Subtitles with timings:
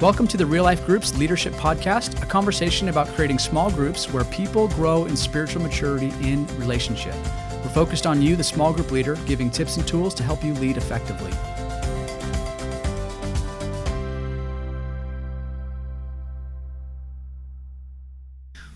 [0.00, 4.22] Welcome to the Real Life Groups Leadership Podcast, a conversation about creating small groups where
[4.26, 7.16] people grow in spiritual maturity in relationship.
[7.64, 10.54] We're focused on you, the small group leader, giving tips and tools to help you
[10.54, 11.32] lead effectively.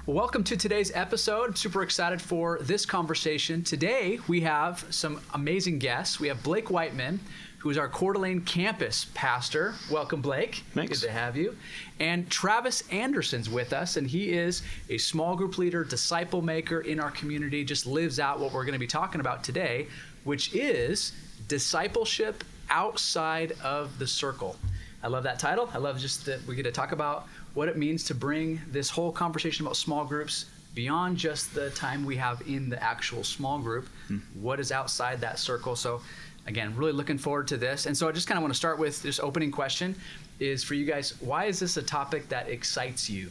[0.07, 1.51] Welcome to today's episode.
[1.51, 3.63] I'm super excited for this conversation.
[3.63, 6.19] Today, we have some amazing guests.
[6.19, 7.21] We have Blake Whiteman,
[7.63, 9.75] who is our Coeur d'Alene campus pastor.
[9.89, 10.65] Welcome, Blake.
[10.75, 11.01] Thanks.
[11.01, 11.57] Good to have you.
[12.01, 16.99] And Travis Anderson's with us, and he is a small group leader, disciple maker in
[16.99, 19.87] our community, just lives out what we're going to be talking about today,
[20.25, 21.13] which is
[21.47, 24.57] discipleship outside of the circle.
[25.05, 25.71] I love that title.
[25.73, 28.91] I love just that we get to talk about what it means to bring this
[28.91, 33.61] whole conversation about small groups beyond just the time we have in the actual small
[33.61, 33.89] group.
[34.09, 34.19] Hmm.
[34.35, 35.77] What is outside that circle?
[35.77, 36.01] So,
[36.47, 37.87] again, really looking forward to this.
[37.87, 39.95] And so, I just kind of want to start with this opening question
[40.41, 43.31] is for you guys why is this a topic that excites you?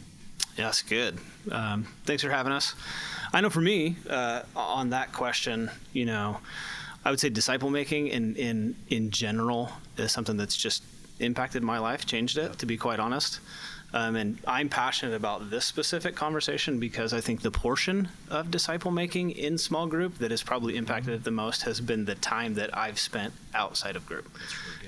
[0.57, 1.17] Yeah, that's good.
[1.51, 2.75] Um, thanks for having us.
[3.33, 6.37] I know for me, uh, on that question, you know,
[7.05, 10.83] I would say disciple making in, in, in general is something that's just
[11.19, 13.39] impacted my life, changed it, to be quite honest.
[13.93, 18.91] Um, and I'm passionate about this specific conversation because I think the portion of disciple
[18.91, 22.53] making in small group that has probably impacted it the most has been the time
[22.53, 24.29] that I've spent outside of group,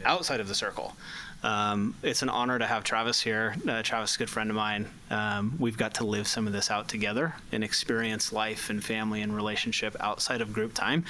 [0.05, 0.95] outside of the circle.
[1.43, 3.55] Um, it's an honor to have Travis here.
[3.67, 4.87] Uh, Travis is a good friend of mine.
[5.09, 9.21] Um, we've got to live some of this out together and experience life and family
[9.21, 11.03] and relationship outside of group time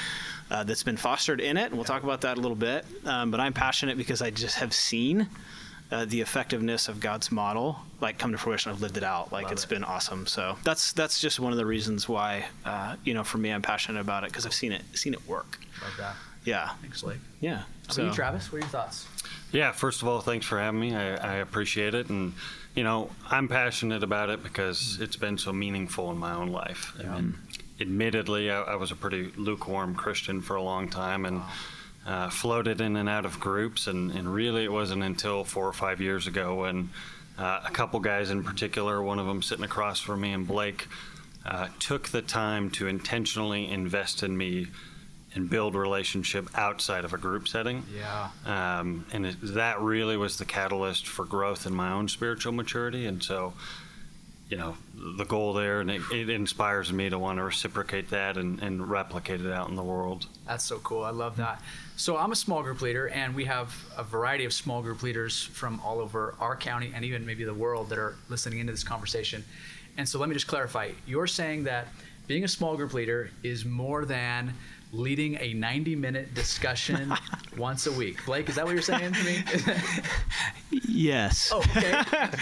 [0.49, 1.65] uh, that's been fostered in it.
[1.65, 2.83] And we'll talk about that a little bit.
[3.05, 5.29] Um, but I'm passionate because I just have seen
[5.93, 8.71] uh, the effectiveness of God's model like come to fruition.
[8.71, 9.31] I've lived it out.
[9.31, 9.69] Like Love it's it.
[9.69, 10.25] been awesome.
[10.27, 13.61] So that's that's just one of the reasons why uh, you know for me I'm
[13.61, 15.59] passionate about it because I've seen it seen it work.
[15.81, 16.15] Love that.
[16.45, 17.19] Yeah, Thanks, Blake.
[17.39, 17.59] yeah.
[17.87, 18.51] How about you, Travis?
[18.51, 19.07] What are your thoughts?
[19.53, 20.93] Yeah, first of all, thanks for having me.
[20.93, 22.09] I, I appreciate it.
[22.09, 22.33] And,
[22.75, 26.93] you know, I'm passionate about it because it's been so meaningful in my own life.
[26.99, 27.35] I mean,
[27.79, 31.41] admittedly, I, I was a pretty lukewarm Christian for a long time and
[32.05, 33.87] uh, floated in and out of groups.
[33.87, 36.89] And, and really, it wasn't until four or five years ago when
[37.37, 40.87] uh, a couple guys in particular, one of them sitting across from me and Blake,
[41.45, 44.67] uh, took the time to intentionally invest in me
[45.35, 47.83] and build relationship outside of a group setting.
[47.95, 48.29] Yeah.
[48.45, 53.07] Um, and it, that really was the catalyst for growth in my own spiritual maturity.
[53.07, 53.53] And so,
[54.47, 58.37] you know, the goal there, and it, it inspires me to want to reciprocate that
[58.37, 60.27] and, and replicate it out in the world.
[60.45, 61.03] That's so cool.
[61.03, 61.59] I love that.
[61.95, 65.43] So I'm a small group leader, and we have a variety of small group leaders
[65.43, 68.83] from all over our county and even maybe the world that are listening into this
[68.83, 69.43] conversation.
[69.97, 70.91] And so let me just clarify.
[71.05, 71.87] You're saying that
[72.25, 74.55] being a small group leader is more than
[74.93, 77.11] leading a 90 minute discussion
[77.57, 78.23] once a week.
[78.25, 79.43] Blake, is that what you're saying to me?
[80.85, 81.51] Yes.
[81.53, 81.91] oh, okay.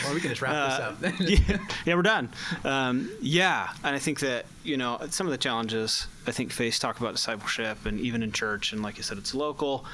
[0.03, 1.19] Well, we can just wrap Uh, this up.
[1.49, 2.29] yeah, yeah, we're done.
[2.63, 6.77] Um, yeah, and I think that you know some of the challenges I think face
[6.79, 9.85] talk about discipleship, and even in church, and like you said, it's local,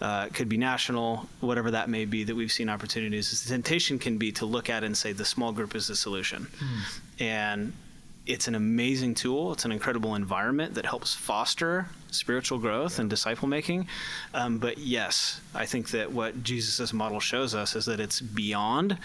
[0.00, 2.24] uh, it could be national, whatever that may be.
[2.24, 3.42] That we've seen opportunities.
[3.44, 5.96] The temptation can be to look at it and say the small group is the
[5.96, 6.46] solution,
[7.20, 7.72] and
[8.26, 9.52] it's an amazing tool.
[9.52, 13.86] It's an incredible environment that helps foster spiritual growth and disciple making.
[14.32, 18.96] Um, but yes, I think that what Jesus' model shows us is that it's beyond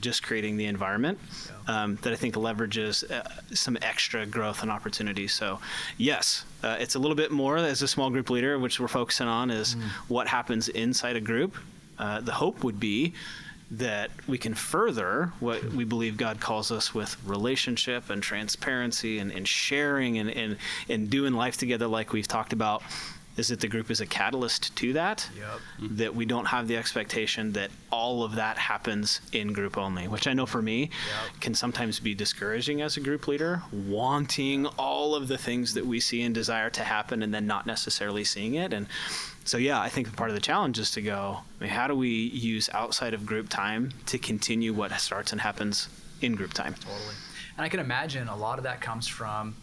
[0.00, 1.18] just creating the environment.
[1.66, 3.22] Um, that I think leverages uh,
[3.52, 5.26] some extra growth and opportunity.
[5.26, 5.58] So,
[5.96, 9.26] yes, uh, it's a little bit more as a small group leader, which we're focusing
[9.26, 9.74] on is
[10.06, 11.56] what happens inside a group.
[11.98, 13.12] Uh, the hope would be
[13.70, 19.30] that we can further what we believe God calls us with relationship and transparency and,
[19.30, 20.56] and sharing and, and,
[20.88, 22.82] and doing life together, like we've talked about.
[23.36, 25.28] Is that the group is a catalyst to that?
[25.36, 25.46] Yep.
[25.46, 25.96] Mm-hmm.
[25.98, 30.26] That we don't have the expectation that all of that happens in group only, which
[30.26, 31.40] I know for me Yep.
[31.40, 36.00] can sometimes be discouraging as a group leader, wanting all of the things that we
[36.00, 38.72] see and desire to happen and then not necessarily seeing it.
[38.72, 38.88] And
[39.48, 41.94] so, yeah, I think part of the challenge is to go, I mean, how do
[41.94, 45.88] we use outside of group time to continue what starts and happens
[46.20, 46.74] in group time?
[46.74, 47.14] Totally.
[47.56, 49.56] And I can imagine a lot of that comes from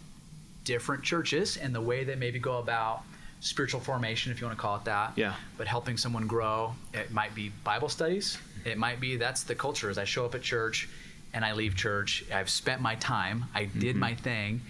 [0.63, 3.03] different churches and the way they maybe go about
[3.41, 5.13] spiritual formation, if you want to call it that.
[5.15, 5.35] Yeah.
[5.55, 6.73] But helping someone grow.
[6.93, 8.39] It might be Bible studies.
[8.65, 10.89] It might be that's the culture is I show up at church
[11.31, 12.25] and I leave church.
[12.33, 13.45] I've spent my time.
[13.53, 13.99] I did mm-hmm.
[13.99, 14.61] my thing.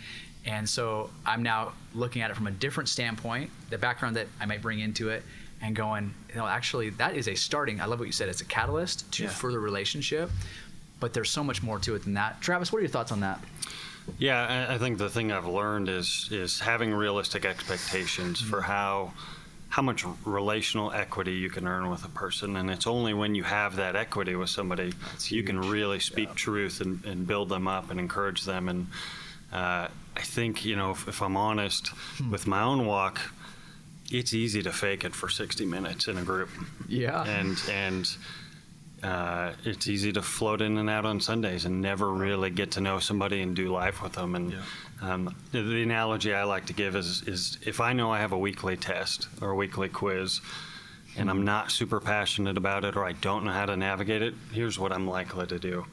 [0.46, 4.46] And so I'm now looking at it from a different standpoint, the background that I
[4.46, 5.24] might bring into it,
[5.62, 7.82] and going, you know, actually, that is a starting.
[7.82, 8.30] I love what you said.
[8.30, 9.30] It's a catalyst to Yeah.
[9.30, 10.30] further relationship,
[11.00, 12.42] but there's so much more to it than that.
[12.42, 13.40] Travis, what are your thoughts on that?
[14.20, 18.72] Yeah, I, I think the thing I've learned is is having realistic expectations for mm-hmm.
[18.72, 19.14] how
[19.70, 22.56] how much relational equity you can earn with a person.
[22.56, 24.94] And it's only when you have that equity with somebody
[25.28, 28.70] you can really speak truth and, and build them up and encourage them.
[28.70, 28.88] And
[29.56, 29.88] uh,
[30.18, 31.92] I think, you know, if, if I'm honest
[32.30, 33.22] with my own walk,
[34.12, 36.50] it's easy to fake it for 60 minutes in a group.
[36.90, 37.24] Yeah.
[37.24, 38.18] And, and,
[39.02, 42.82] uh, it's easy to float in and out on Sundays and never really get to
[42.82, 44.36] know somebody and do life with them.
[44.36, 44.56] And
[45.02, 48.34] um, the, the analogy I like to give is, is if I know I have
[48.34, 50.42] a weekly test or a weekly quiz,
[51.18, 54.34] and I'm not super passionate about it or I don't know how to navigate it,
[54.52, 55.86] here's what I'm likely to do.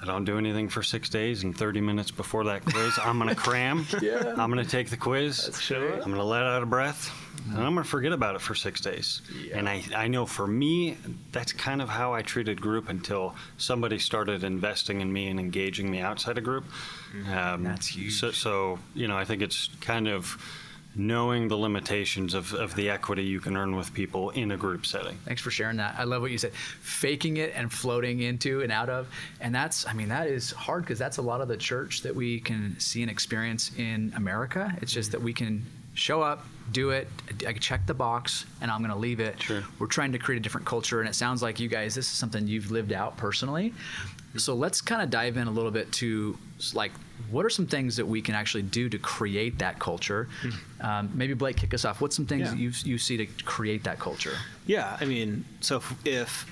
[0.00, 3.30] I don't do anything for six days, and 30 minutes before that quiz, I'm going
[3.30, 3.86] to cram.
[4.02, 4.34] Yeah.
[4.36, 5.44] I'm going to take the quiz.
[5.44, 5.92] That's great.
[5.94, 7.10] I'm going to let out a breath,
[7.48, 9.22] and I'm going to forget about it for six days.
[9.46, 9.58] Yeah.
[9.58, 10.98] And I, I know for me,
[11.32, 15.90] that's kind of how I treated group until somebody started investing in me and engaging
[15.90, 16.64] me outside of group.
[17.32, 18.18] Um, That's huge.
[18.18, 20.36] So, so, you know, I think it's kind of
[20.96, 24.86] knowing the limitations of, of the equity you can earn with people in a group
[24.86, 25.16] setting.
[25.24, 25.94] Thanks for sharing that.
[25.98, 26.52] I love what you said.
[26.52, 29.08] Faking it and floating into and out of.
[29.40, 32.14] And that's, I mean, that is hard because that's a lot of the church that
[32.14, 34.76] we can see and experience in America.
[34.80, 35.18] It's just mm-hmm.
[35.18, 35.64] that we can
[35.94, 37.08] show up, do it,
[37.46, 39.40] I check the box, and I'm going to leave it.
[39.40, 39.62] Sure.
[39.78, 41.00] We're trying to create a different culture.
[41.00, 43.72] And it sounds like you guys, this is something you've lived out personally.
[44.36, 46.36] So let's kind of dive in a little bit to
[46.74, 46.92] like
[47.30, 50.28] what are some things that we can actually do to create that culture?
[50.80, 52.00] Um, maybe Blake, kick us off.
[52.00, 52.50] What's some things Yeah.
[52.50, 54.36] that you you see to create that culture?
[54.66, 56.46] Yeah, I mean, so if, if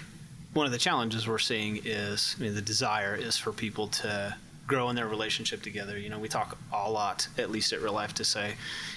[0.55, 4.35] one of the challenges we're seeing is, I mean, the desire is for people to
[4.67, 5.99] grow in their relationship together.
[5.99, 8.55] You know, we talk a lot, at least at Real Life, to say,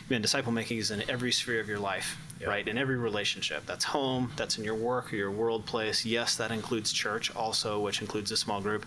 [0.10, 2.50] man, disciple making is in every sphere of your life, Yep.
[2.50, 2.68] right?
[2.68, 3.66] In every relationship.
[3.66, 6.06] That's home, that's in your work or your world place.
[6.06, 8.86] Yes, that includes church also, which includes a small group.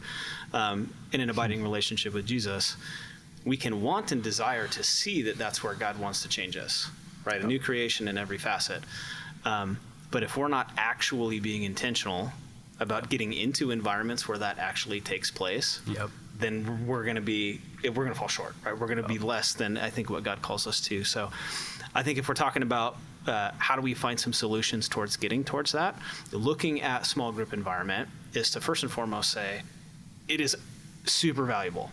[0.52, 2.76] Um, in an abiding relationship with Jesus,
[3.46, 6.90] we can want and desire to see that that's where God wants to change us,
[7.24, 7.40] right?
[7.40, 8.82] A new creation in every facet.
[9.46, 9.78] Um,
[10.10, 12.30] but if we're not actually being intentional
[12.80, 16.10] about getting into environments where that actually takes place, Yep.
[16.38, 18.78] then we're going to be we're going to fall short, right?
[18.78, 21.02] We're going to be less than I think what God calls us to.
[21.04, 21.30] So,
[21.94, 22.96] I think if we're talking about
[23.28, 25.94] uh, how do we find some solutions towards getting towards that,
[26.32, 29.62] looking at small group environment is to first and foremost say
[30.28, 30.56] it is
[31.04, 31.90] super valuable.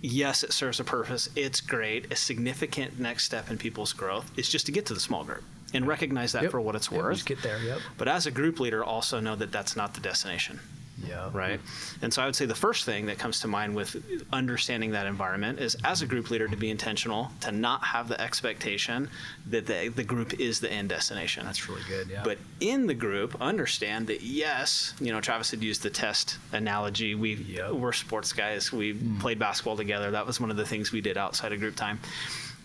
[0.00, 1.28] Yes, it serves a purpose.
[1.34, 2.12] It's great.
[2.12, 5.42] A significant next step in people's growth is just to get to the small group
[5.74, 6.50] and recognize that Yep.
[6.52, 7.16] for what it's Yep, worth.
[7.16, 7.80] just get there, yep.
[7.98, 10.60] But as a group leader, also know that that's not the destination
[11.04, 11.30] Yeah.
[11.32, 11.60] right?
[12.02, 13.96] And so I would say the first thing that comes to mind with
[14.32, 18.20] understanding that environment is as a group leader to be intentional, to not have the
[18.20, 19.08] expectation
[19.48, 21.44] that the, the group is the end destination.
[21.44, 22.22] That's really good, yeah.
[22.24, 27.14] But in the group, understand that yes, you know, Travis had used the test analogy.
[27.14, 27.72] We Yep.
[27.72, 28.72] we're sports guys.
[28.72, 29.20] We mm.
[29.20, 30.10] played basketball together.
[30.10, 32.00] That was one of the things we did outside of group time.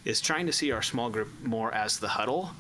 [0.05, 2.51] Is trying to see our small group more as the huddle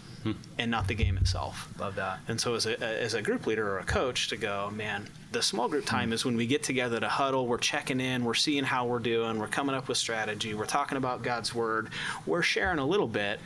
[0.57, 1.67] and not the game itself.
[1.79, 2.19] Love that.
[2.27, 5.41] And so, as a, as a group leader or a coach, to go, man, the
[5.41, 8.63] small group time is when we get together to huddle, we're checking in, we're seeing
[8.63, 11.89] how we're doing, we're coming up with strategy, we're talking about God's word,
[12.25, 13.39] we're sharing a little bit,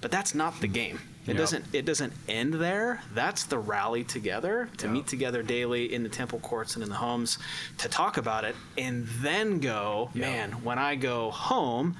[0.00, 0.98] but that's not the game.
[1.26, 1.36] It Yep.
[1.36, 3.02] doesn't it doesn't end there.
[3.12, 4.92] That's the rally together to Yep.
[4.94, 7.36] meet together daily in the temple courts and in the homes
[7.78, 10.20] to talk about it and then go, Yep.
[10.22, 11.96] man, when I go home,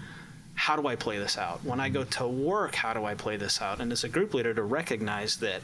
[0.59, 1.65] how do I play this out?
[1.65, 3.81] When I go to work, how do I play this out?
[3.81, 5.63] And as a group leader, to recognize that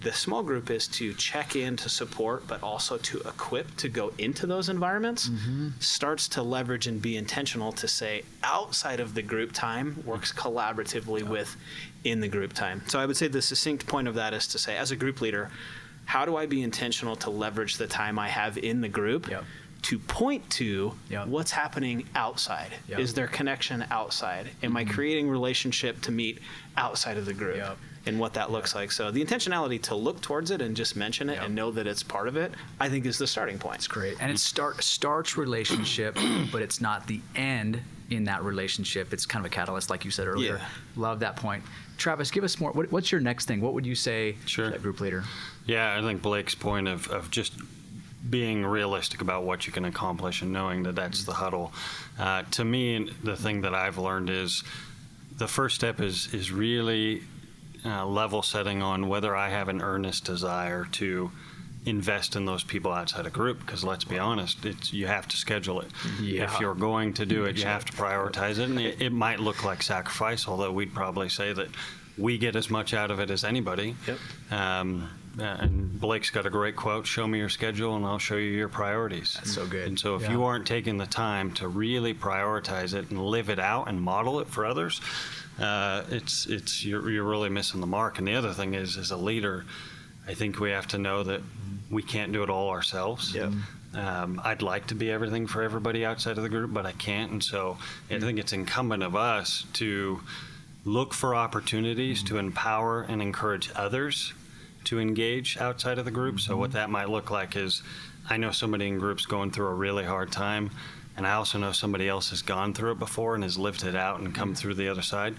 [0.00, 4.12] the small group is to check in to support, but also to equip to go
[4.18, 5.68] into those environments, mm-hmm.
[5.80, 11.22] starts to leverage and be intentional to say outside of the group time works collaboratively
[11.22, 11.56] with
[12.04, 12.82] in the group time.
[12.86, 15.22] So I would say the succinct point of that is to say, as a group
[15.22, 15.50] leader,
[16.04, 19.30] how do I be intentional to leverage the time I have in the group?
[19.30, 19.44] Yep.
[19.82, 21.28] To point to Yep.
[21.28, 22.72] what's happening outside.
[22.88, 22.98] Yep.
[22.98, 24.48] Is there connection outside?
[24.62, 24.92] Am I mm-hmm.
[24.92, 26.40] creating relationship to meet
[26.76, 27.56] outside of the group?
[27.56, 27.78] Yep.
[28.06, 28.90] and what that looks like.
[28.90, 31.44] So the intentionality to look towards it and just mention it Yep.
[31.44, 33.76] and know that it's part of it, I think is the starting point.
[33.76, 34.16] It's great.
[34.18, 36.16] And it start starts relationship,
[36.52, 39.12] but it's not the end in that relationship.
[39.12, 40.56] It's kind of a catalyst, like you said earlier.
[40.56, 40.68] Yeah.
[40.96, 41.62] Love that point.
[41.98, 42.70] Travis, give us more.
[42.72, 43.60] What, what's your next thing?
[43.60, 44.66] What would you say Sure.
[44.66, 45.24] to that group leader?
[45.66, 47.52] Yeah, I think Blake's point of, of just
[48.28, 51.72] being realistic about what you can accomplish and knowing that that's the huddle.
[52.18, 54.64] Uh, to me, the thing that I've learned is
[55.36, 57.22] the first step is is really
[57.84, 61.30] uh, level setting on whether I have an earnest desire to
[61.86, 63.60] invest in those people outside a group.
[63.60, 65.90] Because let's be honest, it's you have to schedule it.
[66.20, 66.44] Yeah.
[66.44, 69.40] If you're going to do it, you have to prioritize it, and it, it might
[69.40, 70.48] look like sacrifice.
[70.48, 71.68] Although we'd probably say that
[72.18, 73.94] we get as much out of it as anybody.
[74.06, 74.18] Yep.
[74.50, 75.08] Um,
[75.40, 78.68] and Blake's got a great quote Show me your schedule, and I'll show you your
[78.68, 79.34] priorities.
[79.34, 79.86] That's so good.
[79.88, 80.32] And so, if Yeah.
[80.32, 84.40] you aren't taking the time to really prioritize it and live it out and model
[84.40, 85.00] it for others,
[85.58, 88.18] uh, it's it's you're, you're really missing the mark.
[88.18, 89.64] And the other thing is, as a leader,
[90.26, 91.40] I think we have to know that
[91.90, 93.34] we can't do it all ourselves.
[93.34, 93.52] Yep.
[93.94, 97.32] Um, I'd like to be everything for everybody outside of the group, but I can't.
[97.32, 97.78] And so
[98.10, 100.20] I think it's incumbent of us to
[100.84, 104.34] look for opportunities to empower and encourage others
[104.88, 106.40] to engage outside of the group.
[106.40, 107.82] So what that might look like is
[108.30, 110.70] I know somebody in groups going through a really hard time,
[111.16, 113.94] and I also know somebody else has gone through it before and has lived it
[113.94, 115.34] out and come through the other side.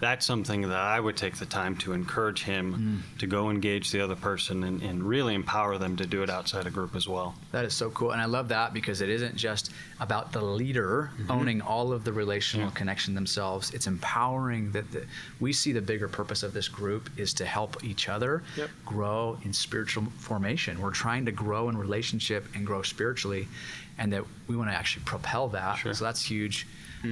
[0.00, 3.18] That's something that I would take the time to encourage him mm.
[3.18, 6.66] to go engage the other person and, and really empower them to do it outside
[6.66, 7.34] a group as well.
[7.52, 8.12] That is so cool.
[8.12, 11.30] And I love that because it isn't just about the leader mm-hmm.
[11.30, 12.74] owning all of the relational Yeah.
[12.74, 13.72] connection themselves.
[13.74, 15.04] It's empowering that the,
[15.38, 18.70] we see the bigger purpose of this group is to help each other Yep.
[18.86, 20.80] grow in spiritual formation.
[20.80, 23.48] We're trying to grow in relationship and grow spiritually,
[23.98, 25.74] and that we want to actually propel that.
[25.76, 25.92] Sure.
[25.92, 26.66] So that's huge.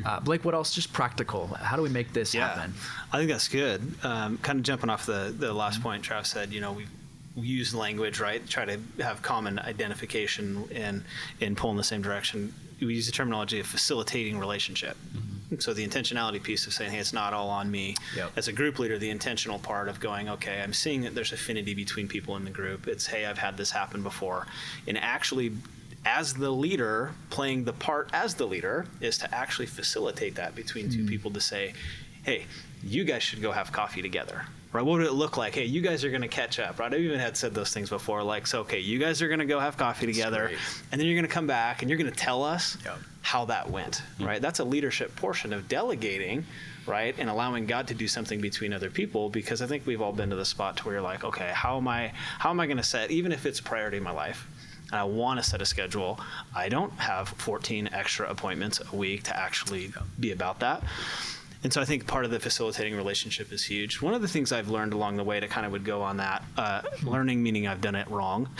[0.04, 0.74] Uh, Blake, what else?
[0.74, 1.46] Just practical.
[1.48, 2.74] How do we make this happen?
[3.12, 3.94] I think that's good.
[4.02, 6.86] Um, kind of jumping off the, the last point Travis said, you know, we
[7.36, 8.46] use language, right?
[8.48, 11.04] Try to have common identification and
[11.40, 12.52] and pull in the same direction.
[12.80, 14.96] We use the terminology of facilitating relationship.
[15.58, 17.96] So the intentionality piece of saying, hey, it's not all on me.
[18.14, 18.32] Yep.
[18.36, 21.74] As a group leader, the intentional part of going, okay, I'm seeing that there's affinity
[21.74, 22.86] between people in the group.
[22.86, 24.46] It's, hey, I've had this happen before.
[24.86, 25.52] And actually,
[26.08, 30.90] as the leader, playing the part as the leader is to actually facilitate that between
[30.90, 31.08] two hmm.
[31.08, 31.74] people to say,
[32.22, 32.46] hey,
[32.82, 34.46] you guys should go have coffee together.
[34.72, 34.84] Right?
[34.84, 35.54] What would it look like?
[35.54, 36.78] Hey, you guys are going to catch up.
[36.78, 36.92] Right?
[36.92, 38.22] I've even had said those things before.
[38.22, 40.58] Like, so okay, you guys are going to go have coffee together, great.
[40.90, 42.98] and then you're going to come back and you're going to tell us Yep.
[43.22, 43.96] how that went.
[44.16, 44.24] Hmm.
[44.24, 44.42] Right?
[44.42, 46.46] That's a leadership portion of delegating,
[46.86, 49.28] right, and allowing God to do something between other people.
[49.28, 51.76] Because I think we've all been to the spot to where you're like, okay, how
[51.76, 52.12] am I?
[52.38, 53.10] How am I going to set?
[53.10, 54.46] Even if it's a priority in my life,
[54.90, 56.20] and I want to set a schedule,
[56.54, 60.82] I don't have 14 extra appointments a week to actually be about that.
[61.64, 64.00] And so I think part of the facilitating relationship is huge.
[64.00, 66.18] One of the things I've learned along the way to kind of would go on
[66.18, 68.48] that, uh, learning meaning I've done it wrong.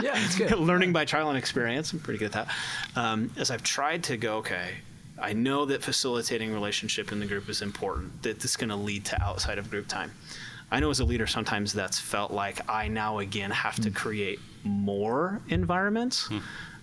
[0.00, 0.52] Yeah, it's good.
[0.58, 1.92] learning by trial and experience.
[1.92, 2.48] I'm pretty good at that.
[2.96, 4.74] Um, as I've tried to go, okay,
[5.20, 8.76] I know that facilitating relationship in the group is important, that this is going to
[8.76, 10.12] lead to outside of group time.
[10.70, 13.94] I know as a leader, sometimes that's felt like I now again have to hmm.
[13.94, 16.38] create more environments hmm.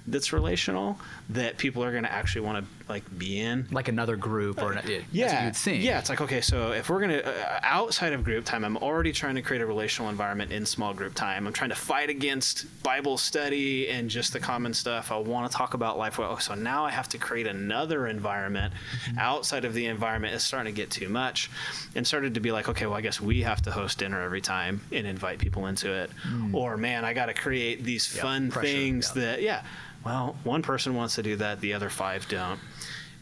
[0.08, 4.15] that's relational that people are going to actually want to like be in Like another
[4.15, 5.84] group or an, yeah, yeah, you'd think.
[5.84, 9.12] Yeah, it's like okay, so if we're gonna uh, outside of group time, I'm already
[9.12, 11.48] trying to create a relational environment in small group time.
[11.48, 15.12] I'm trying to fight against Bible study and just the common stuff.
[15.12, 16.17] I want to talk about life.
[16.17, 19.20] Well, so now I have to create another environment Mm-hmm.
[19.20, 20.34] outside of the environment.
[20.34, 21.50] It's starting to get too much,
[21.96, 24.41] and started to be like, okay, well, I guess we have to host dinner every
[24.41, 26.10] time and invite people into it.
[26.53, 28.15] Or man, I got to create these Mm.
[28.15, 29.22] Yeah, fun pressure, things yeah.
[29.22, 29.63] that yeah.
[30.05, 32.59] Well, one person wants to do that, the other five don't.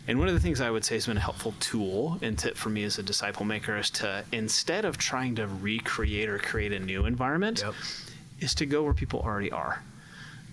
[0.08, 2.55] And one of the things I would say has been a helpful tool and tip
[2.58, 6.72] for me as a disciple maker is to instead of trying to recreate or create
[6.74, 7.74] a new environment, Yep.
[8.39, 9.82] is to go where people already are.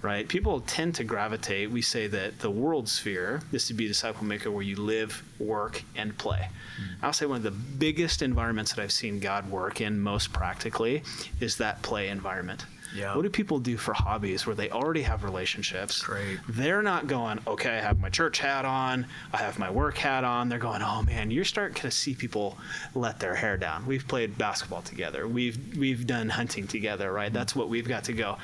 [0.01, 0.27] Right?
[0.27, 1.71] People tend to gravitate.
[1.71, 5.23] We say that the world sphere is to be a disciple maker where you live,
[5.39, 6.49] work, and play.
[6.77, 7.05] Hmm.
[7.05, 11.05] I'll say one of the biggest environments that I've seen God work in most practically
[11.39, 12.65] is that play environment.
[12.95, 13.15] Yeah.
[13.15, 16.03] What do people do for hobbies where they already have relationships?
[16.03, 16.39] Great.
[16.49, 20.25] They're not going, okay, I have my church hat on, I have my work hat
[20.25, 20.49] on.
[20.49, 22.59] They're going, oh man, you're starting to see people
[22.95, 23.87] let their hair down.
[23.87, 25.27] We've played basketball together.
[25.27, 27.27] We've we've done hunting together, right?
[27.27, 27.35] Mm-hmm.
[27.35, 28.39] That's what we've got to go.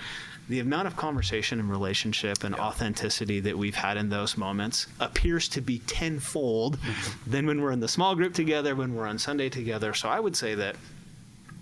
[0.49, 5.47] The amount of conversation and relationship and authenticity that we've had in those moments appears
[5.49, 7.31] to be tenfold mm-hmm.
[7.31, 9.93] than when we're in the small group together, when we're on Sunday together.
[9.93, 10.77] So I would say that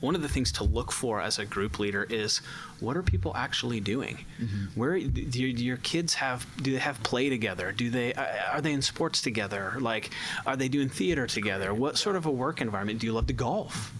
[0.00, 2.38] one of the things to look for as a group leader is
[2.80, 4.18] what are people actually doing?
[4.40, 4.78] Mm-hmm.
[4.78, 7.72] Where do your, do your kids have do they have play together?
[7.72, 9.74] Do they are they in sports together?
[9.80, 10.10] Like
[10.44, 11.72] are they doing theater together?
[11.72, 13.00] What sort of a work environment?
[13.00, 13.92] Do you love to golf?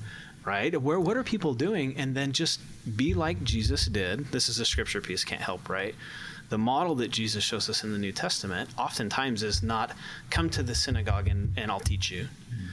[0.44, 0.80] Right?
[0.80, 1.96] Where what are people doing?
[1.96, 2.60] And then just
[2.96, 4.26] be like jesus did.
[4.32, 5.94] This is a scripture piece can't help right?
[6.50, 9.92] The model that jesus shows us in the new testament oftentimes is not
[10.28, 12.24] come to the synagogue and, and i'll teach you.
[12.24, 12.66] Mm-hmm.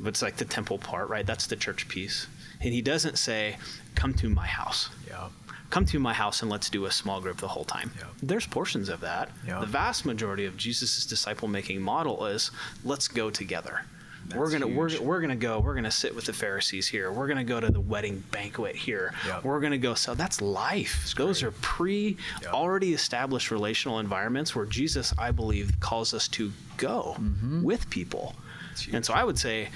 [0.00, 1.24] But it's like the temple part, right?
[1.24, 2.26] That's the church piece.
[2.64, 3.56] And he doesn't say,
[3.94, 4.88] come to my house.
[5.06, 5.28] Yeah.
[5.70, 7.90] Come to my house and let's do a small group the whole time.
[7.98, 8.04] Yeah.
[8.22, 9.30] There's portions of that.
[9.46, 9.60] Yeah.
[9.60, 12.50] The vast majority of Jesus' disciple making model is
[12.84, 13.82] let's go together.
[14.34, 15.60] we're gonna we're, we're gonna go.
[15.60, 17.12] We're gonna sit with the Pharisees here.
[17.12, 19.12] We're gonna go to the wedding banquet here.
[19.26, 19.40] Yeah.
[19.42, 19.92] We're gonna go.
[19.94, 21.12] So that's life.
[21.16, 21.48] Those great.
[21.48, 22.48] are pre Yeah.
[22.52, 27.16] already established relational environments where Jesus, I believe, calls us to go
[27.62, 28.34] with people.
[28.92, 29.68] And so I would say,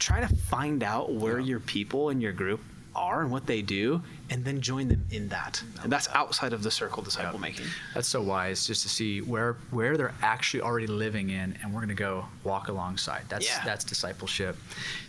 [0.00, 1.46] try to find out where Yeah.
[1.46, 2.60] your people in your group
[2.96, 5.62] are and what they do, and then join them in that.
[5.84, 7.66] And that's outside of the circle disciple making.
[7.94, 11.80] That's so wise just to see where where they're actually already living in, and we're
[11.80, 13.22] going to go walk alongside.
[13.28, 13.62] That's Yeah.
[13.64, 14.56] that's discipleship.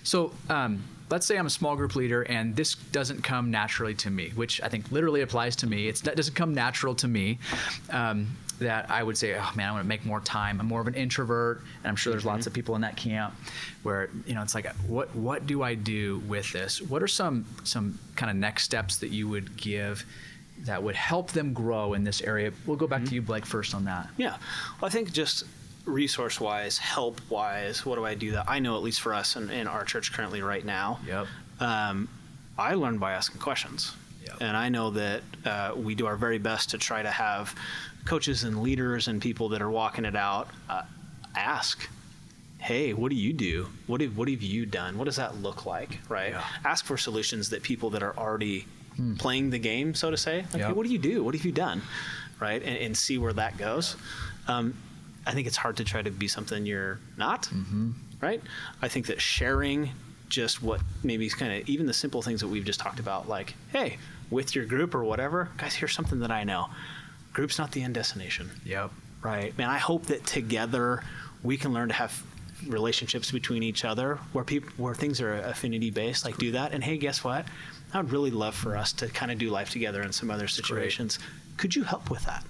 [0.03, 4.09] So um, let's say I'm a small group leader, and this doesn't come naturally to
[4.09, 5.87] me, which I think literally applies to me.
[5.87, 7.39] It's, that doesn't come natural to me.
[7.89, 10.59] Um, that I would say, oh man, I want to make more time.
[10.59, 13.33] I'm more of an introvert, and I'm sure there's lots of people in that camp
[13.81, 16.79] where you know it's like, what what do I do with this?
[16.79, 20.05] What are some some kind of next steps that you would give?
[20.65, 22.51] that would help them grow in this area.
[22.67, 24.09] We'll go back to you, Blake, first on that.
[24.17, 24.37] Yeah.
[24.79, 25.43] Well, I think just
[25.85, 29.35] resource wise, help wise, what do I do that I know, at least for us
[29.35, 30.99] in, in our church currently right now?
[31.07, 31.27] Yep.
[31.59, 32.09] Um,
[32.57, 33.93] I learned by asking questions.
[34.25, 34.37] Yep.
[34.41, 37.55] And I know that uh, we do our very best to try to have
[38.05, 40.83] coaches and leaders and people that are walking it out uh,
[41.35, 41.87] ask,
[42.59, 43.67] hey, what do you do?
[43.87, 44.97] What have, what have you done?
[44.97, 45.99] What does that look like?
[46.09, 46.31] Right?
[46.33, 46.43] Yeah.
[46.63, 48.67] Ask for solutions that people that are already
[49.17, 50.67] playing the game, so to say, like, Yep.
[50.67, 51.23] hey, what do you do?
[51.23, 51.81] What have you done?
[52.39, 52.61] Right?
[52.61, 53.95] And, and see where that goes.
[54.47, 54.75] Um,
[55.25, 57.91] I think it's hard to try to be something you're not, mm-hmm.
[58.21, 58.41] right?
[58.81, 59.89] I think that sharing
[60.29, 63.29] just what maybe is kind of even the simple things that we've just talked about,
[63.29, 63.97] like, hey,
[64.29, 66.69] with your group or whatever, guys, here's something that I know.
[67.33, 68.91] Group's not the end destination, Yep.
[69.21, 69.55] right?
[69.57, 71.03] Man, I hope that together
[71.43, 72.23] we can learn to have
[72.67, 76.83] relationships between each other where people where things are affinity based like do that and
[76.83, 77.45] hey guess what
[77.91, 80.47] i would really love for us to kind of do life together in some other
[80.47, 81.17] situations
[81.57, 82.43] could you help with that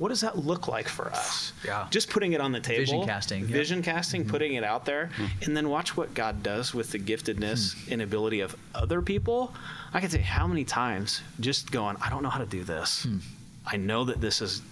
[0.00, 1.52] what does that look like for us?
[1.62, 1.86] Yeah.
[1.90, 2.80] just putting it on the table.
[2.80, 4.30] Vision casting, vision casting mm-hmm.
[4.30, 5.10] putting it out there.
[5.12, 5.44] Mm-hmm.
[5.44, 7.92] And then watch what god does with the giftedness hmm.
[7.92, 9.54] and ability of other people.
[9.92, 13.02] I can say how many times just going i don't know how to do this.
[13.02, 13.18] Hmm.
[13.66, 14.62] I know that this is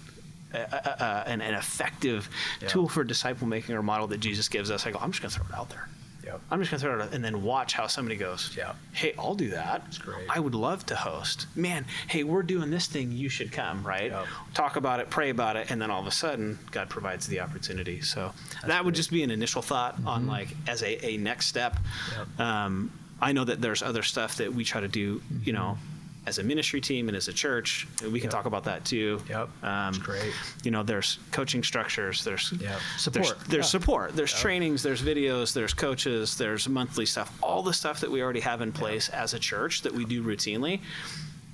[0.51, 2.27] a, a, a, an, an effective
[2.59, 2.69] Yeah.
[2.69, 4.87] tool for disciple making or model that jesus gives us.
[4.87, 5.87] I go i'm just going to throw it out there
[6.25, 6.41] Yep.
[6.51, 8.53] I'm just gonna throw it out and then watch how somebody goes.
[8.57, 8.73] Yeah.
[8.91, 9.83] Hey, I'll do that.
[9.83, 10.27] That's great.
[10.29, 11.47] I would love to host.
[11.55, 13.11] Man, hey, we're doing this thing.
[13.11, 14.11] You should come, right?
[14.11, 14.25] Yep.
[14.53, 17.39] Talk about it, pray about it, and then all of a sudden, God provides the
[17.39, 18.01] opportunity.
[18.01, 18.33] So
[18.65, 21.77] that would just be an initial thought on like as a, a next step.
[22.17, 22.39] Yep.
[22.39, 25.21] Um, I know that there's other stuff that we try to do.
[25.43, 25.77] You know.
[26.25, 28.31] As a ministry team and as a church, we can Yep.
[28.31, 29.21] talk about that too.
[29.29, 29.39] Yep.
[29.39, 30.33] Um, That's great.
[30.63, 32.23] You know, there's coaching structures.
[32.23, 32.79] There's Yep.
[32.97, 33.39] Support.
[33.47, 33.69] there's Yeah.
[33.69, 34.15] support.
[34.15, 34.83] There's trainings.
[34.83, 35.53] There's videos.
[35.53, 36.35] There's coaches.
[36.37, 37.31] There's monthly stuff.
[37.41, 40.21] All the stuff that we already have in place as a church that we do
[40.21, 40.81] routinely.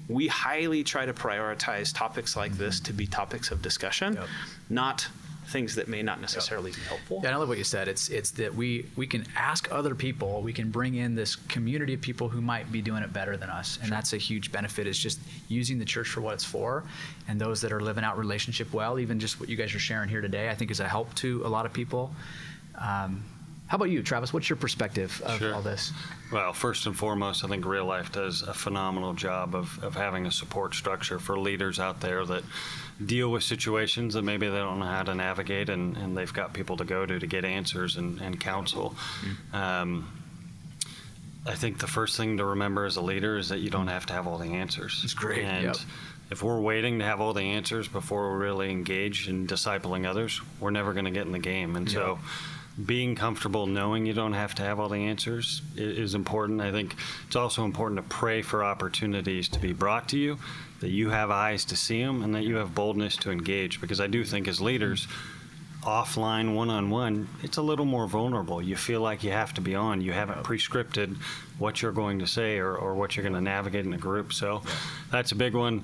[0.08, 4.28] We highly try to prioritize topics like this to be topics of discussion, Yep.
[4.70, 5.08] not
[5.48, 7.22] things that may not necessarily be helpful.
[7.24, 7.88] Yeah, I love what you said.
[7.88, 10.42] It's it's that we we can ask other people.
[10.42, 13.50] We can bring in this community of people who might be doing it better than
[13.50, 14.88] us, and that's a huge benefit.
[14.88, 16.84] Is just using the church for what it's for,
[17.28, 19.00] and those that are living out relationship well.
[19.00, 21.42] Even just what you guys are sharing here today, I think is a help to
[21.46, 22.12] a lot of people.
[22.80, 23.24] Um,
[23.68, 24.32] how about you, Travis?
[24.32, 25.56] What's your perspective of Sure.
[25.56, 25.92] all this?
[26.32, 30.28] Well, first and foremost, I think Real Life does a phenomenal job of, of having
[30.28, 32.44] a support structure for leaders out there that
[33.04, 36.54] deal with situations that maybe they don't know how to navigate, and, and they've got
[36.54, 38.96] people to go to to get answers and, and counsel.
[39.54, 40.22] Um,
[41.46, 44.06] I think the first thing to remember as a leader is that you don't have
[44.08, 45.02] to have all the answers.
[45.02, 45.76] That's great, And yep.
[46.32, 50.42] if we're waiting to have all the answers before we're really engaged in discipling others,
[50.60, 51.76] we're never going to get in the game.
[51.76, 52.18] And so,
[52.84, 56.60] being comfortable knowing you don't have to have all the answers is important.
[56.60, 60.38] I think it's also important to pray for opportunities to be brought to you,
[60.82, 63.80] that you have eyes to see them, and that you have boldness to engage.
[63.80, 65.08] Because I do think as leaders,
[65.84, 68.62] offline one on one, it's a little more vulnerable.
[68.62, 70.02] You feel like you have to be on.
[70.02, 71.16] You haven't prescripted
[71.58, 74.34] what you're going to say or, or what you're going to navigate in a group.
[74.34, 74.64] So
[75.12, 75.84] that's a big one.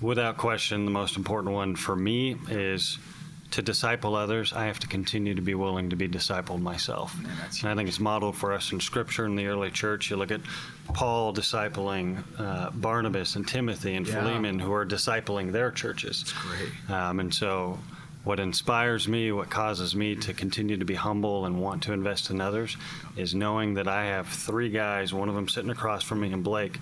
[0.00, 2.98] Without question, the most important one for me is
[3.52, 7.16] to disciple others, I have to continue to be willing to be discipled myself.
[7.40, 10.10] that's and I think it's modeled for us in Scripture in the early church.
[10.10, 10.40] You look at
[10.94, 14.14] Paul discipling uh, Barnabas and Timothy and Yeah.
[14.22, 16.32] Philemon, who are discipling their churches.
[16.42, 16.90] great.
[16.96, 17.78] Um, and so,
[18.22, 22.28] what inspires me, what causes me to continue to be humble and want to invest
[22.30, 22.76] in others,
[23.16, 26.44] is knowing that I have three guys, one of them sitting across from me, and
[26.44, 26.78] Blake,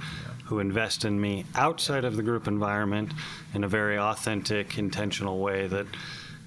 [0.46, 3.12] who invest in me outside of the group environment
[3.54, 5.86] in a very authentic, intentional way that,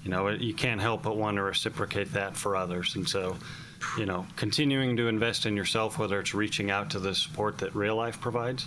[0.04, 2.96] you know, you can't help but want to reciprocate that for others.
[2.96, 3.36] And so,
[3.96, 7.74] you know, continuing to invest in yourself, whether it's reaching out to the support that
[7.74, 8.66] real life provides,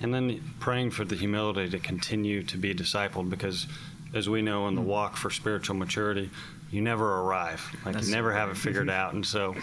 [0.00, 3.66] and then praying for the humility to continue to be discipled because
[4.14, 6.30] as we know in the walk for spiritual maturity
[6.72, 7.64] you never arrive.
[7.84, 9.12] Like That's you never have it figured out.
[9.12, 9.54] And so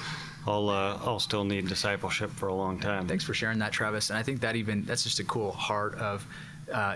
[0.48, 3.08] I'll uh, I'll still need discipleship for a long time.
[3.08, 4.12] Thanks for sharing that, Travis.
[4.12, 6.26] And I think that even that's just a cool heart of
[6.72, 6.96] uh,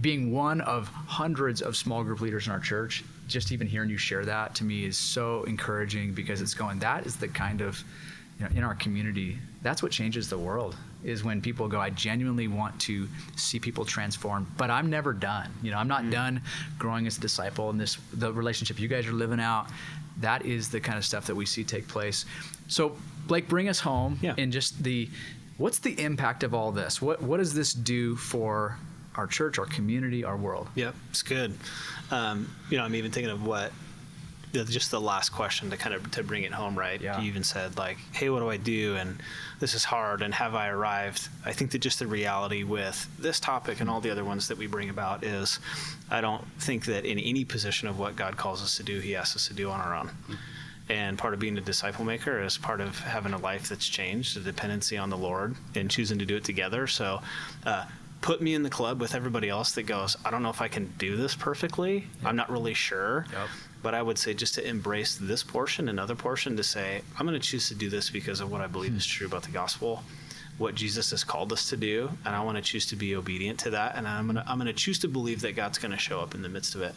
[0.00, 3.04] being one of hundreds of small group leaders in our church.
[3.26, 6.78] Just even hearing you share that to me is so encouraging because it's going.
[6.80, 7.82] That is the kind of
[8.38, 9.38] you know, in our community.
[9.62, 10.76] That's what changes the world.
[11.02, 13.06] is when people go, I genuinely want to
[13.36, 15.50] see people transformed, but I'm never done.
[15.62, 16.10] You know, I'm not mm.
[16.10, 16.40] done
[16.78, 17.68] growing as a disciple.
[17.68, 19.66] And this, the relationship you guys are living out,
[20.20, 22.24] that is the kind of stuff that we see take place.
[22.68, 24.34] So, Blake, bring us home yeah.
[24.36, 25.08] in just the
[25.56, 27.00] what's the impact of all this?
[27.00, 28.78] What what does this do for
[29.14, 30.68] our church, our community, our world?
[30.74, 31.56] Yep, it's good.
[32.10, 33.72] Um, you know, I'm even thinking of what
[34.62, 37.00] just the last question to kind of to bring it home, right?
[37.00, 37.20] Yeah.
[37.20, 39.20] You even said like, "Hey, what do I do?" and
[39.58, 41.28] this is hard, and have I arrived?
[41.44, 44.58] I think that just the reality with this topic and all the other ones that
[44.58, 45.58] we bring about is,
[46.10, 49.16] I don't think that in any position of what God calls us to do, He
[49.16, 50.08] asks us to do on our own.
[50.08, 50.34] Mm-hmm.
[50.90, 54.36] And part of being a disciple maker is part of having a life that's changed,
[54.36, 56.86] a dependency on the Lord, and choosing to do it together.
[56.86, 57.22] So,
[57.64, 57.86] uh,
[58.24, 60.68] put me in the club with everybody else that goes, I don't know if I
[60.68, 61.96] can do this perfectly.
[61.96, 62.06] Yep.
[62.24, 63.26] I'm not really sure.
[63.30, 63.48] Yep.
[63.82, 67.38] But I would say just to embrace this portion, another portion, to say, I'm going
[67.38, 69.18] to choose to do this because of what I believe is hmm.
[69.18, 70.02] true about the gospel,
[70.56, 73.58] what Jesus has called us to do, and I want to choose to be obedient
[73.60, 73.94] to that.
[73.94, 76.18] And I'm going to, I'm going to choose to believe that God's going to show
[76.20, 76.94] up in the midst of it.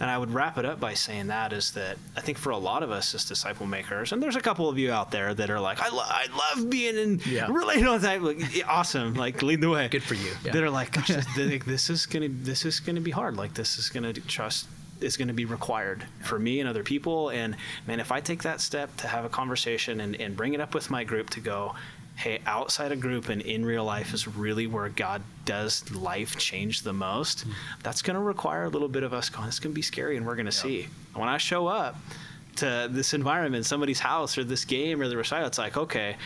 [0.00, 2.56] And I would wrap it up by saying that is that I think for a
[2.56, 5.50] lot of us as disciple makers, and there's a couple of you out there that
[5.50, 7.46] are like, I, lo- I love being in yeah.
[7.50, 9.88] related on that, like, awesome, like lead the way.
[9.88, 10.32] Good for you.
[10.42, 10.52] Yeah.
[10.52, 13.36] That are like, gosh, this, this is gonna this is gonna be hard.
[13.36, 14.66] Like this is gonna trust
[15.02, 17.30] is going to be required for me and other people.
[17.30, 20.60] And man, if I take that step to have a conversation and, and bring it
[20.60, 21.74] up with my group to go,
[22.16, 26.82] hey, outside a group and in real life is really where God does life change
[26.82, 27.52] the most, mm-hmm.
[27.82, 30.16] that's going to require a little bit of us going, it's going to be scary
[30.16, 30.84] and we're going to yep.
[30.84, 30.88] see.
[31.14, 31.96] When I show up
[32.56, 36.16] to this environment, somebody's house or this game or the recital, it's like, okay,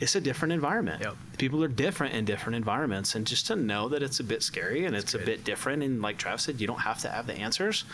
[0.00, 1.02] it's a different environment.
[1.02, 1.16] Yep.
[1.38, 4.84] People are different in different environments, and just to know that it's a bit scary
[4.84, 7.34] and it's a bit different, and like Travis said, you don't have to have the
[7.34, 7.84] answers.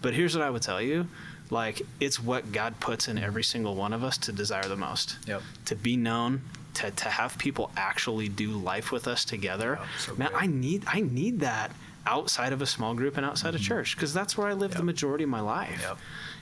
[0.00, 1.08] But here's what I would tell you:
[1.50, 5.16] like it's what God puts in every single one of us to desire the most.
[5.26, 5.42] Yep.
[5.66, 6.42] To be known,
[6.78, 9.78] to, to have people actually do life with us together.
[9.80, 11.72] Yep, so Man, I need I need that
[12.06, 13.56] outside of a small group and outside mm-hmm.
[13.56, 14.78] of church because that's where I live yep.
[14.78, 15.82] the majority of my life.
[15.82, 15.98] Yep.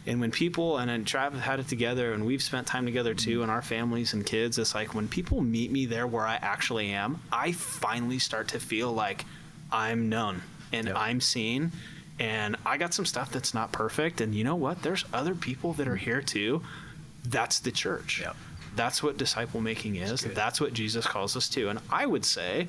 [0.07, 3.42] And when people and then Travis had it together, and we've spent time together too,
[3.42, 6.90] and our families and kids, it's like when people meet me there where I actually
[6.90, 9.25] am, I finally start to feel like
[9.72, 10.96] I'm known and yep.
[10.96, 11.72] I'm seen.
[12.18, 14.20] And I got some stuff that's not perfect.
[14.20, 14.83] And you know what?
[14.83, 16.62] There's other people that are here too.
[17.25, 18.22] That's the church.
[18.77, 18.85] Yep.
[18.85, 20.23] That's what disciple making is.
[20.23, 21.69] That's, that's, what Jesus calls us to.
[21.69, 22.69] And I would say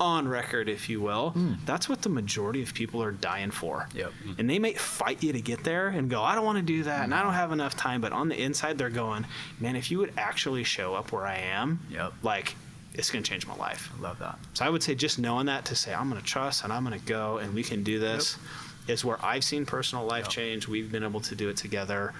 [0.00, 1.56] on record, if you will, mm.
[1.64, 3.88] that's what the majority of people are dying for.
[3.94, 4.12] Yep.
[4.38, 6.82] And they may fight you to get there and go, I don't want to do
[6.84, 7.04] that, mm.
[7.04, 8.00] and I don't have enough time.
[8.00, 9.26] But on the inside, they're going,
[9.60, 12.12] man, if you would actually show up where I am, yep.
[12.22, 12.54] like
[12.94, 13.90] it's going to change my life.
[13.98, 14.38] I love that.
[14.54, 16.84] So I would say just knowing that to say I'm going to trust and I'm
[16.84, 18.38] going to go and we can do this
[18.86, 18.94] yep.
[18.94, 20.30] is where I've seen personal life yep.
[20.30, 20.68] change.
[20.68, 22.14] We've been able to do it together.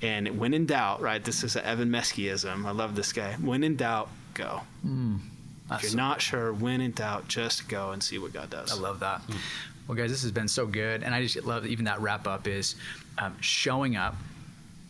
[0.00, 1.22] And when in doubt, right?
[1.22, 2.64] This is an Evan Meskyism.
[2.64, 3.32] I love this guy.
[3.34, 4.60] When in doubt, go.
[4.86, 5.18] Mm.
[5.70, 8.72] If you're not sure, when in doubt, just go and see what God does.
[8.72, 9.26] I love that.
[9.26, 9.36] Mm.
[9.86, 12.46] Well, guys, this has been so good, and I just love even that wrap up
[12.46, 12.76] is
[13.18, 14.14] um, showing up,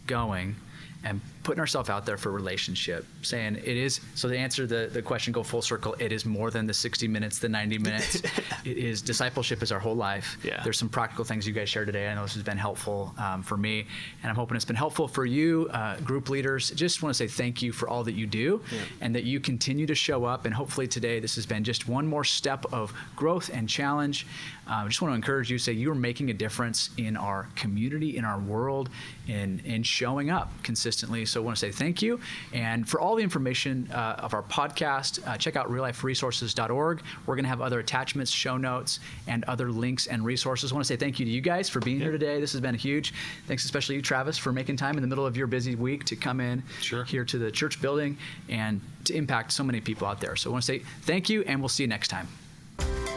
[0.06, 0.56] going,
[1.04, 4.02] and putting ourselves out there for relationship, saying it is.
[4.14, 7.08] So to answer the, the question, go full circle, it is more than the 60
[7.08, 8.16] minutes, the 90 minutes.
[8.66, 10.36] it is discipleship is our whole life.
[10.44, 10.60] Yeah.
[10.62, 12.08] There's some practical things you guys shared today.
[12.08, 13.86] I know this has been helpful um, for me,
[14.20, 16.68] and I'm hoping it's been helpful for you, uh, group leaders.
[16.72, 18.80] Just want to say thank you for all that you do, yeah.
[19.00, 20.44] and that you continue to show up.
[20.44, 24.26] And hopefully today, this has been just one more step of growth and challenge.
[24.66, 28.18] Uh, I just want to encourage you, say you're making a difference in our community,
[28.18, 28.90] in our world,
[29.28, 31.24] in in showing up consistently.
[31.24, 32.20] So I want to say thank you.
[32.52, 37.02] And for all the information uh, of our podcast, uh, check out realliferesources.org.
[37.26, 40.72] We're going to have other attachments, show notes, and other links and resources.
[40.72, 42.40] I want to say thank you to you guys for being here today.
[42.40, 43.14] This has been huge.
[43.46, 46.16] Thanks especially you, Travis, for making time in the middle of your busy week to
[46.16, 47.04] come in sure.
[47.04, 48.16] here to the church building
[48.48, 50.36] and to impact so many people out there.
[50.36, 52.28] So I want to say thank you, and we'll see you next time.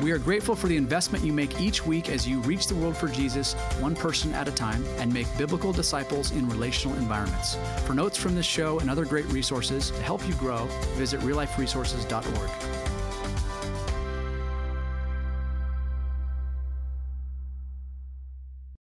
[0.01, 2.97] We are grateful for the investment you make each week as you reach the world
[2.97, 7.55] for Jesus, one person at a time, and make biblical disciples in relational environments.
[7.85, 12.90] For notes from this show and other great resources to help you grow, visit realliferesources.org.